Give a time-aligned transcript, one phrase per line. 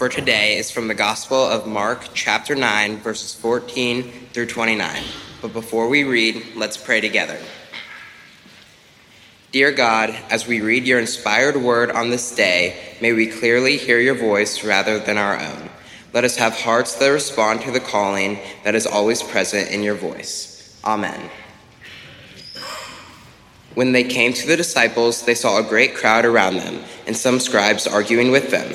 [0.00, 5.02] for today is from the Gospel of Mark, chapter 9, verses 14 through 29.
[5.42, 7.38] But before we read, let's pray together.
[9.52, 14.00] Dear God, as we read your inspired word on this day, may we clearly hear
[14.00, 15.68] your voice rather than our own.
[16.14, 19.96] Let us have hearts that respond to the calling that is always present in your
[19.96, 20.80] voice.
[20.82, 21.28] Amen.
[23.74, 27.38] When they came to the disciples, they saw a great crowd around them, and some
[27.38, 28.72] scribes arguing with them.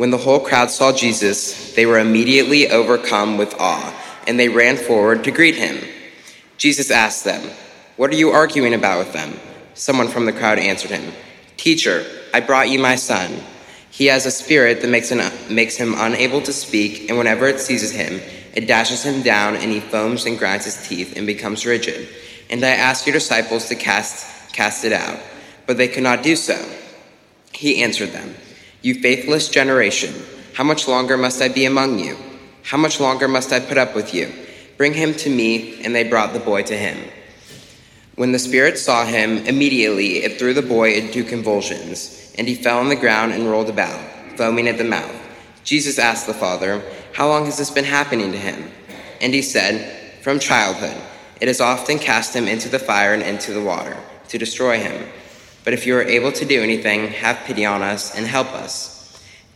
[0.00, 3.94] When the whole crowd saw Jesus, they were immediately overcome with awe,
[4.26, 5.76] and they ran forward to greet him.
[6.56, 7.50] Jesus asked them,
[7.98, 9.38] What are you arguing about with them?
[9.74, 11.12] Someone from the crowd answered him,
[11.58, 13.42] Teacher, I brought you my son.
[13.90, 15.20] He has a spirit that makes him,
[15.54, 18.22] makes him unable to speak, and whenever it seizes him,
[18.54, 22.08] it dashes him down, and he foams and grinds his teeth and becomes rigid.
[22.48, 25.20] And I asked your disciples to cast, cast it out,
[25.66, 26.56] but they could not do so.
[27.52, 28.34] He answered them,
[28.82, 30.14] you faithless generation,
[30.54, 32.16] how much longer must I be among you?
[32.62, 34.32] How much longer must I put up with you?
[34.76, 35.82] Bring him to me.
[35.82, 36.96] And they brought the boy to him.
[38.16, 42.78] When the spirit saw him, immediately it threw the boy into convulsions, and he fell
[42.78, 43.98] on the ground and rolled about,
[44.36, 45.14] foaming at the mouth.
[45.64, 46.82] Jesus asked the father,
[47.14, 48.70] How long has this been happening to him?
[49.20, 51.00] And he said, From childhood.
[51.40, 53.96] It has often cast him into the fire and into the water,
[54.28, 55.06] to destroy him.
[55.64, 58.96] But if you are able to do anything, have pity on us and help us.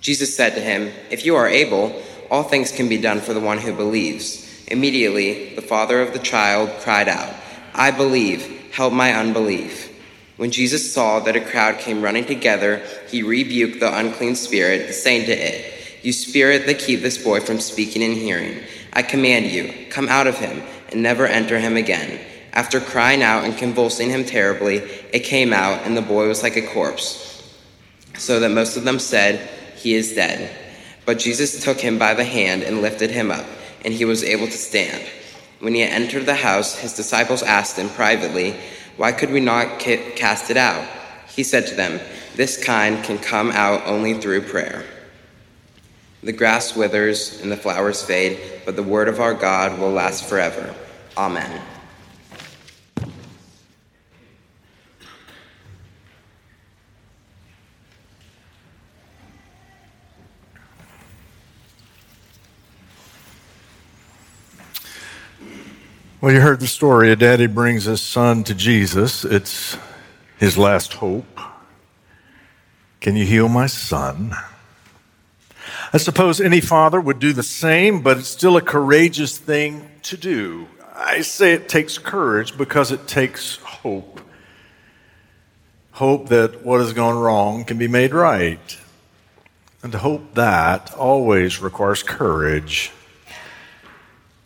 [0.01, 3.41] Jesus said to him, If you are able, all things can be done for the
[3.41, 4.45] one who believes.
[4.69, 7.35] Immediately, the father of the child cried out,
[7.75, 9.91] I believe, help my unbelief.
[10.37, 15.27] When Jesus saw that a crowd came running together, he rebuked the unclean spirit, saying
[15.27, 18.61] to it, You spirit that keep this boy from speaking and hearing,
[18.93, 22.21] I command you, come out of him and never enter him again.
[22.55, 24.77] After crying out and convulsing him terribly,
[25.13, 27.53] it came out, and the boy was like a corpse,
[28.17, 30.57] so that most of them said, He is dead.
[31.05, 33.45] But Jesus took him by the hand and lifted him up,
[33.85, 35.05] and he was able to stand.
[35.59, 38.55] When he entered the house, his disciples asked him privately,
[38.97, 40.87] Why could we not cast it out?
[41.29, 42.01] He said to them,
[42.37, 44.85] This kind can come out only through prayer.
[46.23, 50.29] The grass withers and the flowers fade, but the word of our God will last
[50.29, 50.73] forever.
[51.17, 51.74] Amen.
[66.25, 67.13] Well, you heard the story.
[67.13, 69.27] A daddy brings his son to Jesus.
[69.27, 69.77] It's
[70.39, 71.39] his last hope.
[73.03, 74.35] Can you heal my son?
[75.93, 80.17] I suppose any father would do the same, but it's still a courageous thing to
[80.17, 80.67] do.
[80.95, 84.19] I say it takes courage because it takes hope.
[85.93, 88.79] Hope that what has gone wrong can be made right.
[89.83, 92.93] And to hope that always requires courage.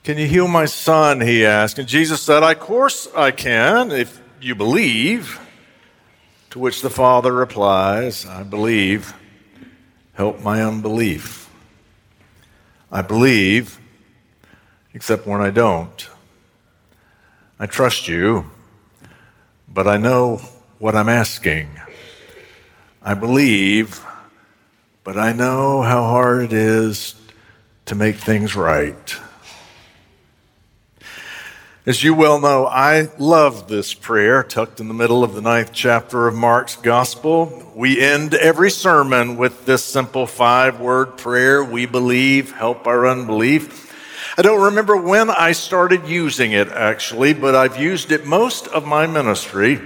[0.09, 1.21] Can you heal my son?
[1.21, 1.79] He asked.
[1.79, 5.39] And Jesus said, Of course I can, if you believe.
[6.49, 9.13] To which the father replies, I believe.
[10.15, 11.51] Help my unbelief.
[12.91, 13.79] I believe,
[14.95, 16.09] except when I don't.
[17.61, 18.51] I trust you,
[19.69, 20.41] but I know
[20.79, 21.69] what I'm asking.
[23.03, 24.03] I believe,
[25.05, 27.15] but I know how hard it is
[27.85, 29.15] to make things right.
[31.89, 35.73] As you well know, I love this prayer tucked in the middle of the ninth
[35.73, 37.73] chapter of Mark's Gospel.
[37.75, 43.91] We end every sermon with this simple five word prayer We believe, help our unbelief.
[44.37, 48.87] I don't remember when I started using it actually, but I've used it most of
[48.87, 49.81] my ministry.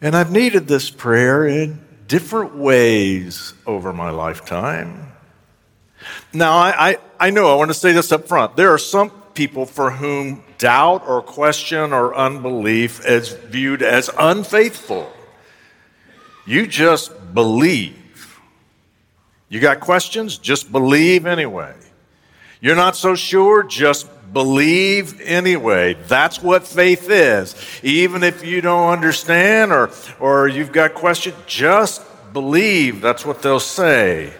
[0.00, 1.78] And I've needed this prayer in
[2.08, 5.12] different ways over my lifetime.
[6.32, 8.56] Now, I, I, I know I want to say this up front.
[8.56, 15.08] There are some people for whom doubt or question or unbelief is viewed as unfaithful.
[16.44, 18.40] You just believe.
[19.48, 20.38] You got questions?
[20.38, 21.72] Just believe anyway.
[22.60, 23.62] You're not so sure?
[23.62, 25.94] Just believe anyway.
[26.08, 27.54] That's what faith is.
[27.84, 32.02] Even if you don't understand or, or you've got questions, just
[32.32, 33.00] believe.
[33.00, 34.32] That's what they'll say.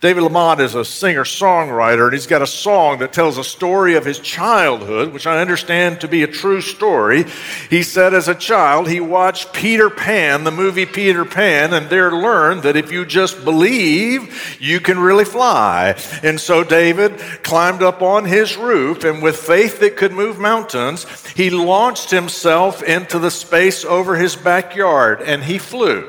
[0.00, 3.96] David LaMotte is a singer songwriter, and he's got a song that tells a story
[3.96, 7.24] of his childhood, which I understand to be a true story.
[7.68, 12.12] He said as a child, he watched Peter Pan, the movie Peter Pan, and there
[12.12, 15.96] learned that if you just believe, you can really fly.
[16.22, 21.06] And so David climbed up on his roof, and with faith that could move mountains,
[21.30, 26.08] he launched himself into the space over his backyard, and he flew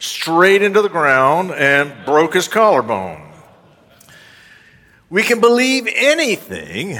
[0.00, 3.27] straight into the ground and broke his collarbone.
[5.10, 6.98] We can believe anything,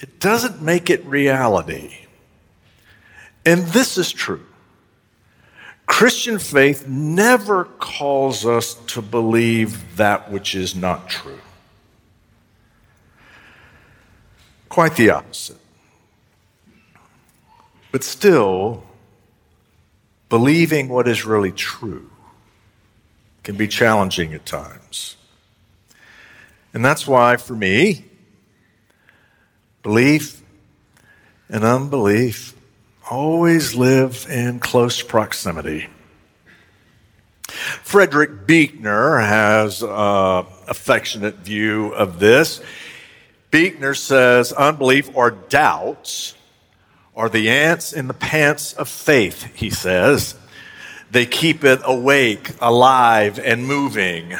[0.00, 1.96] it doesn't make it reality.
[3.44, 4.44] And this is true.
[5.86, 11.40] Christian faith never calls us to believe that which is not true.
[14.68, 15.58] Quite the opposite.
[17.90, 18.84] But still,
[20.28, 22.08] believing what is really true
[23.42, 25.16] can be challenging at times.
[26.72, 28.04] And that's why, for me,
[29.82, 30.42] belief
[31.48, 32.54] and unbelief
[33.10, 35.88] always live in close proximity.
[37.48, 42.60] Frederick Buechner has an affectionate view of this.
[43.50, 46.34] Buechner says unbelief or doubts
[47.16, 50.36] are the ants in the pants of faith, he says.
[51.10, 54.36] They keep it awake, alive, and moving.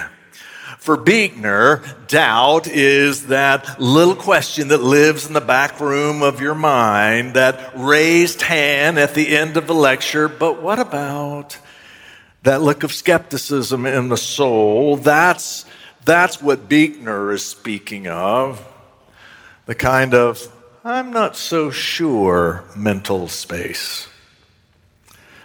[0.90, 6.56] For Buechner, doubt is that little question that lives in the back room of your
[6.56, 10.26] mind, that raised hand at the end of the lecture.
[10.26, 11.56] But what about
[12.42, 14.96] that look of skepticism in the soul?
[14.96, 15.64] That's,
[16.04, 18.60] that's what Buechner is speaking of.
[19.66, 20.44] The kind of,
[20.84, 24.08] I'm not so sure mental space.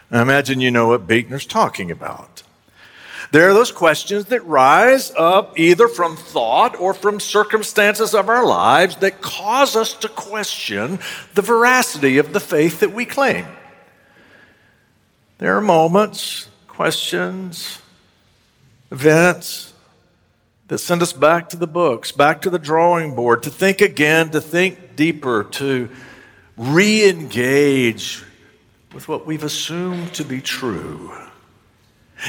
[0.09, 2.42] I imagine you know what Buechner's talking about.
[3.36, 8.46] There are those questions that rise up either from thought or from circumstances of our
[8.46, 11.00] lives that cause us to question
[11.34, 13.46] the veracity of the faith that we claim.
[15.40, 17.82] There are moments, questions,
[18.90, 19.74] events
[20.70, 24.30] that send us back to the books, back to the drawing board, to think again,
[24.30, 25.90] to think deeper, to
[26.56, 28.24] re engage
[28.94, 31.12] with what we've assumed to be true.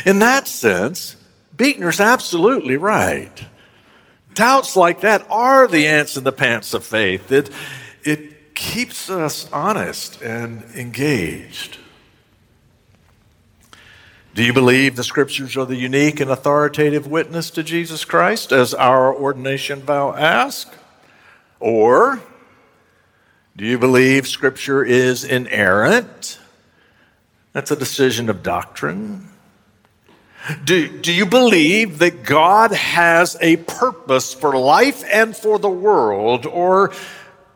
[0.05, 1.17] In that sense,
[1.57, 3.45] Buechner's absolutely right.
[4.35, 7.33] Doubts like that are the ants in the pants of faith.
[7.33, 7.51] It,
[8.05, 11.79] it keeps us honest and engaged.
[14.35, 18.75] Do you believe the scriptures are the unique and authoritative witness to Jesus Christ, as
[18.75, 20.77] our ordination vow asks?
[21.59, 22.21] Or
[23.57, 26.39] do you believe scripture is inerrant?
[27.55, 29.31] That's a decision of doctrine.
[30.65, 36.47] Do, do you believe that God has a purpose for life and for the world,
[36.47, 36.93] or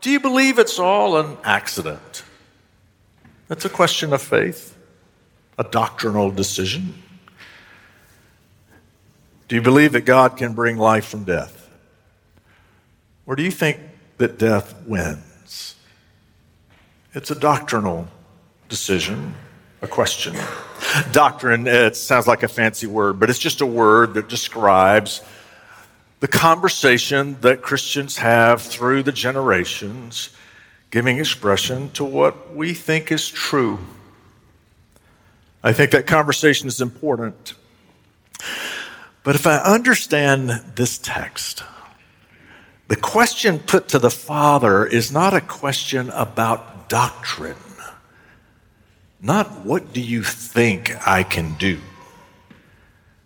[0.01, 2.23] do you believe it's all an accident?
[3.47, 4.77] That's a question of faith,
[5.57, 6.95] a doctrinal decision.
[9.47, 11.69] Do you believe that God can bring life from death?
[13.25, 13.79] Or do you think
[14.17, 15.75] that death wins?
[17.13, 18.07] It's a doctrinal
[18.69, 19.35] decision
[19.81, 20.35] a question.
[21.11, 25.21] Doctrine, it sounds like a fancy word, but it's just a word that describes
[26.19, 30.29] the conversation that Christians have through the generations,
[30.91, 33.79] giving expression to what we think is true.
[35.63, 37.53] I think that conversation is important.
[39.23, 41.63] But if I understand this text,
[42.87, 47.55] the question put to the Father is not a question about doctrine.
[49.21, 51.79] Not what do you think I can do?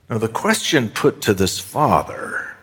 [0.09, 2.55] Now, the question put to this father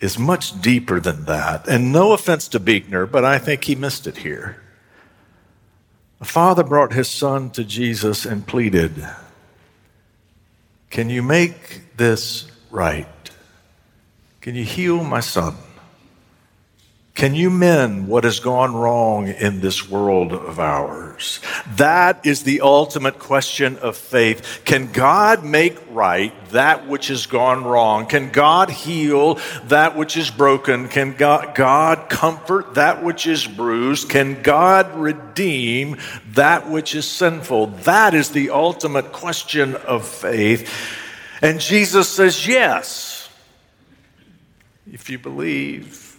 [0.00, 1.68] is much deeper than that.
[1.68, 4.60] And no offense to Buechner, but I think he missed it here.
[6.18, 9.06] The father brought his son to Jesus and pleaded,
[10.90, 13.06] Can you make this right?
[14.40, 15.54] Can you heal my son?
[17.14, 21.40] Can you mend what has gone wrong in this world of ours?
[21.76, 24.62] That is the ultimate question of faith.
[24.64, 28.06] Can God make right that which has gone wrong?
[28.06, 30.88] Can God heal that which is broken?
[30.88, 34.08] Can God, God comfort that which is bruised?
[34.08, 35.98] Can God redeem
[36.32, 37.68] that which is sinful?
[37.68, 40.70] That is the ultimate question of faith.
[41.40, 43.28] And Jesus says, yes,
[44.90, 46.16] if you believe.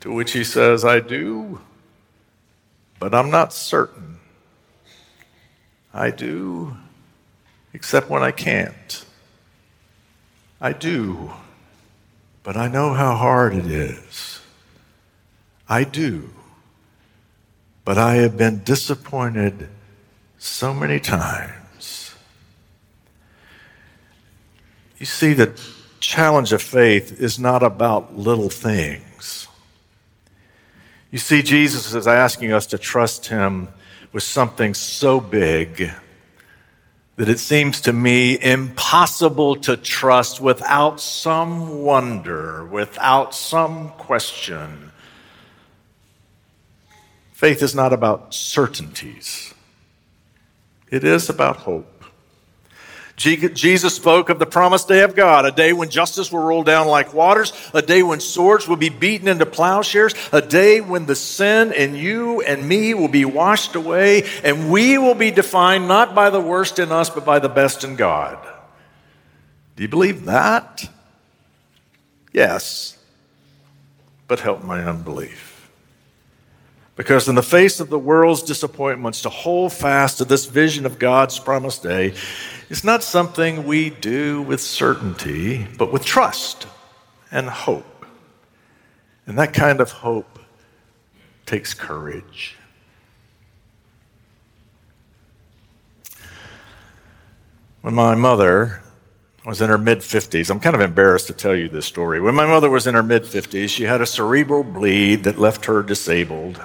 [0.00, 1.60] To which he says, I do,
[3.02, 4.20] but I'm not certain.
[5.92, 6.76] I do,
[7.74, 9.04] except when I can't.
[10.60, 11.32] I do,
[12.44, 14.38] but I know how hard it is.
[15.68, 16.30] I do,
[17.84, 19.68] but I have been disappointed
[20.38, 22.14] so many times.
[24.98, 25.60] You see, the
[25.98, 29.11] challenge of faith is not about little things.
[31.12, 33.68] You see, Jesus is asking us to trust him
[34.12, 35.92] with something so big
[37.16, 44.90] that it seems to me impossible to trust without some wonder, without some question.
[47.32, 49.52] Faith is not about certainties,
[50.90, 51.91] it is about hope.
[53.16, 56.88] Jesus spoke of the promised day of God, a day when justice will roll down
[56.88, 61.14] like waters, a day when swords will be beaten into plowshares, a day when the
[61.14, 66.14] sin in you and me will be washed away, and we will be defined not
[66.14, 68.38] by the worst in us, but by the best in God.
[69.76, 70.88] Do you believe that?
[72.32, 72.96] Yes,
[74.26, 75.51] but help my unbelief.
[77.02, 81.00] Because, in the face of the world's disappointments, to hold fast to this vision of
[81.00, 82.14] God's promised day
[82.70, 86.68] is not something we do with certainty, but with trust
[87.32, 88.06] and hope.
[89.26, 90.38] And that kind of hope
[91.44, 92.54] takes courage.
[97.80, 98.80] When my mother
[99.44, 102.20] was in her mid 50s, I'm kind of embarrassed to tell you this story.
[102.20, 105.64] When my mother was in her mid 50s, she had a cerebral bleed that left
[105.64, 106.62] her disabled.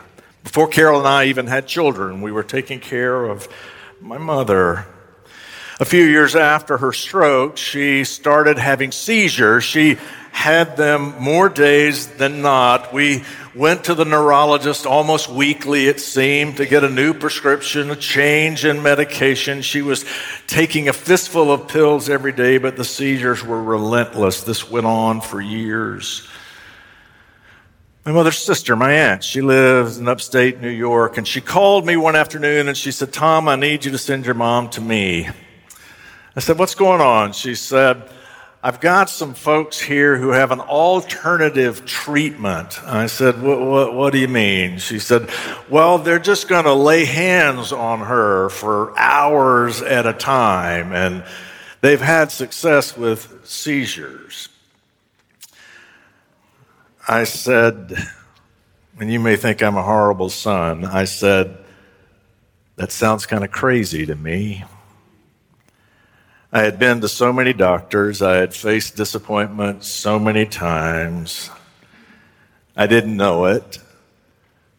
[0.48, 3.50] Before Carol and I even had children, we were taking care of
[4.00, 4.86] my mother.
[5.78, 9.66] A few years after her stroke, she started having seizures.
[9.66, 9.98] She
[10.32, 12.94] had them more days than not.
[12.94, 13.26] We
[13.56, 18.64] went to the neurologist almost weekly, it seemed, to get a new prescription, a change
[18.64, 19.62] in medication.
[19.62, 20.06] She was
[20.48, 24.44] taking a fistful of pills every day, but the seizures were relentless.
[24.44, 26.26] This went on for years.
[28.08, 31.98] My mother's sister, my aunt, she lives in upstate New York, and she called me
[31.98, 35.28] one afternoon and she said, Tom, I need you to send your mom to me.
[36.34, 37.34] I said, What's going on?
[37.34, 38.10] She said,
[38.64, 42.82] I've got some folks here who have an alternative treatment.
[42.86, 44.78] I said, what, what, what do you mean?
[44.78, 45.30] She said,
[45.70, 51.26] Well, they're just going to lay hands on her for hours at a time, and
[51.82, 54.47] they've had success with seizures.
[57.10, 57.96] I said,
[59.00, 61.58] and you may think I'm a horrible son, I said,
[62.76, 64.66] that sounds kind of crazy to me.
[66.52, 71.50] I had been to so many doctors, I had faced disappointment so many times.
[72.76, 73.80] I didn't know it,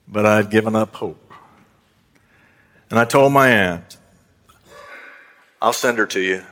[0.06, 1.32] but I had given up hope.
[2.90, 3.96] And I told my aunt,
[5.62, 6.42] I'll send her to you,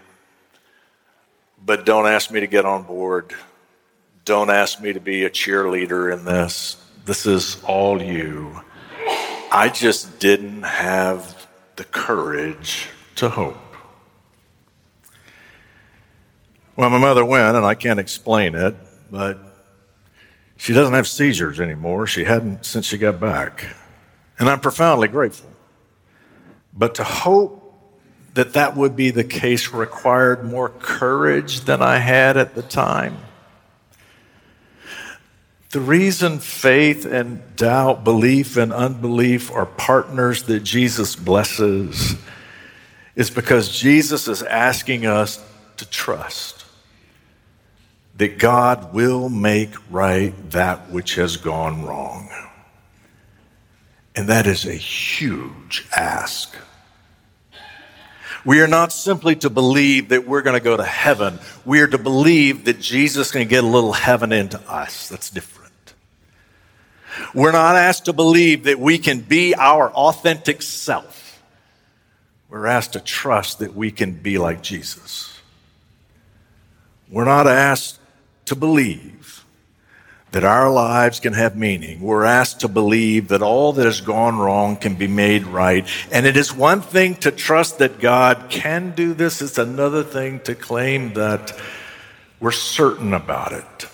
[1.62, 3.34] but don't ask me to get on board.
[4.26, 6.84] Don't ask me to be a cheerleader in this.
[7.04, 8.60] This is all you.
[9.52, 13.56] I just didn't have the courage to hope.
[16.74, 18.74] Well, my mother went, and I can't explain it,
[19.12, 19.38] but
[20.56, 22.08] she doesn't have seizures anymore.
[22.08, 23.64] She hadn't since she got back.
[24.40, 25.50] And I'm profoundly grateful.
[26.74, 27.62] But to hope
[28.34, 33.18] that that would be the case required more courage than I had at the time.
[35.70, 42.14] The reason faith and doubt, belief and unbelief are partners that Jesus blesses
[43.16, 45.42] is because Jesus is asking us
[45.78, 46.64] to trust
[48.16, 52.30] that God will make right that which has gone wrong.
[54.14, 56.56] And that is a huge ask.
[58.46, 61.40] We are not simply to believe that we're going to go to heaven.
[61.64, 65.08] We are to believe that Jesus can get a little heaven into us.
[65.08, 65.94] That's different.
[67.34, 71.42] We're not asked to believe that we can be our authentic self.
[72.48, 75.40] We're asked to trust that we can be like Jesus.
[77.10, 77.98] We're not asked
[78.44, 79.15] to believe
[80.36, 81.98] that our lives can have meaning.
[81.98, 85.88] We're asked to believe that all that has gone wrong can be made right.
[86.12, 90.40] And it is one thing to trust that God can do this, it's another thing
[90.40, 91.58] to claim that
[92.38, 93.88] we're certain about it.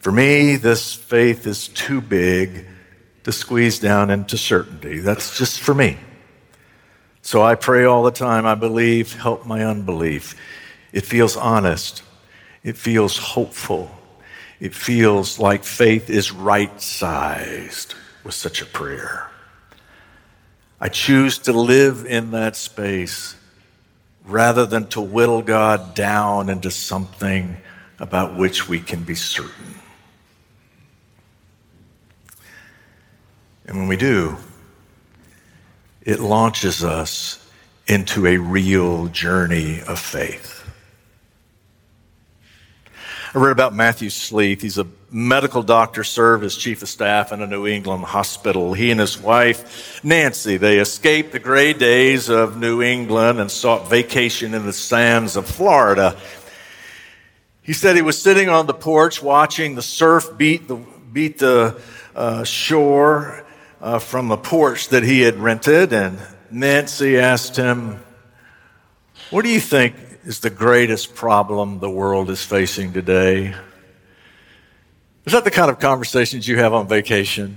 [0.00, 2.66] For me, this faith is too big
[3.24, 4.98] to squeeze down into certainty.
[4.98, 5.96] That's just for me.
[7.22, 8.44] So I pray all the time.
[8.44, 10.34] I believe, help my unbelief.
[10.92, 12.02] It feels honest.
[12.62, 13.90] It feels hopeful.
[14.60, 19.30] It feels like faith is right sized with such a prayer.
[20.80, 23.36] I choose to live in that space
[24.24, 27.56] rather than to whittle God down into something
[27.98, 29.74] about which we can be certain.
[33.66, 34.36] And when we do,
[36.02, 37.44] it launches us
[37.86, 40.57] into a real journey of faith.
[43.34, 44.62] I read about Matthew Sleeth.
[44.62, 48.72] He's a medical doctor, served as chief of staff in a New England hospital.
[48.72, 53.86] He and his wife, Nancy, they escaped the gray days of New England and sought
[53.90, 56.16] vacation in the sands of Florida.
[57.60, 60.76] He said he was sitting on the porch watching the surf beat the,
[61.12, 61.78] beat the
[62.16, 63.44] uh, shore
[63.82, 66.18] uh, from the porch that he had rented, and
[66.50, 68.02] Nancy asked him,
[69.28, 73.54] What do you think is the greatest problem the world is facing today?
[75.24, 77.56] Is that the kind of conversations you have on vacation?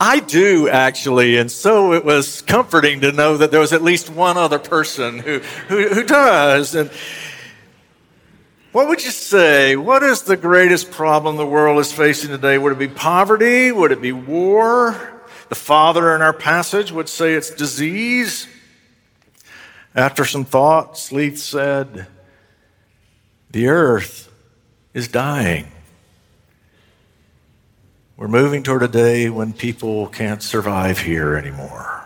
[0.00, 4.08] I do actually, and so it was comforting to know that there was at least
[4.08, 6.74] one other person who, who, who does.
[6.74, 6.90] And
[8.72, 9.76] what would you say?
[9.76, 12.56] What is the greatest problem the world is facing today?
[12.56, 13.70] Would it be poverty?
[13.70, 15.22] Would it be war?
[15.50, 18.48] The father in our passage would say it's disease.
[19.94, 22.06] After some thought, Sleeth said,
[23.50, 24.32] The earth
[24.94, 25.66] is dying.
[28.16, 32.04] We're moving toward a day when people can't survive here anymore.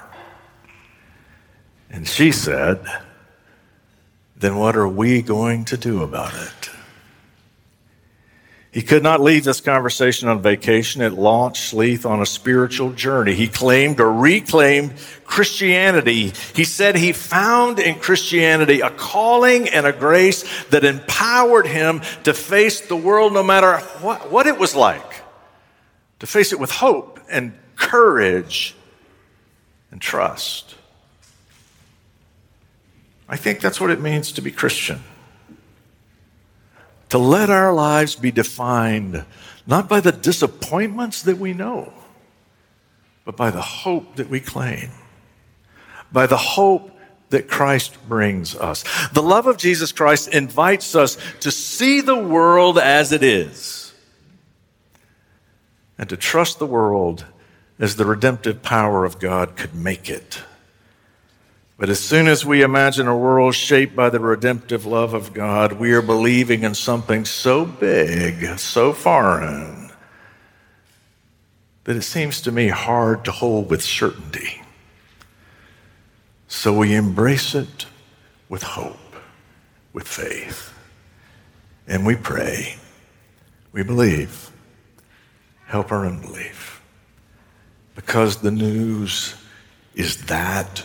[1.90, 2.84] And she said,
[4.36, 6.75] Then what are we going to do about it?
[8.76, 11.00] He could not leave this conversation on vacation.
[11.00, 13.34] It launched Sleeth on a spiritual journey.
[13.34, 14.92] He claimed or reclaimed
[15.24, 16.34] Christianity.
[16.54, 22.34] He said he found in Christianity a calling and a grace that empowered him to
[22.34, 25.22] face the world no matter what, what it was like,
[26.18, 28.74] to face it with hope and courage
[29.90, 30.74] and trust.
[33.26, 35.00] I think that's what it means to be Christian
[37.08, 39.24] to let our lives be defined
[39.66, 41.92] not by the disappointments that we know,
[43.24, 44.90] but by the hope that we claim,
[46.12, 46.90] by the hope
[47.30, 48.84] that Christ brings us.
[49.08, 53.92] The love of Jesus Christ invites us to see the world as it is
[55.98, 57.24] and to trust the world
[57.78, 60.40] as the redemptive power of God could make it.
[61.78, 65.74] But as soon as we imagine a world shaped by the redemptive love of God,
[65.74, 69.90] we are believing in something so big, so foreign,
[71.84, 74.62] that it seems to me hard to hold with certainty.
[76.48, 77.86] So we embrace it
[78.48, 79.16] with hope,
[79.92, 80.72] with faith.
[81.86, 82.76] And we pray,
[83.72, 84.50] we believe,
[85.66, 86.80] help our unbelief.
[87.94, 89.34] Because the news
[89.94, 90.84] is that